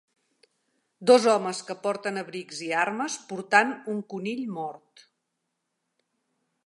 Dos 1.09 1.27
homes 1.33 1.59
que 1.67 1.75
porten 1.83 2.17
abrics 2.21 2.61
i 2.69 2.71
armes 2.85 3.17
portant 3.33 3.75
un 3.97 4.01
conill 4.15 4.43
mort. 4.57 5.05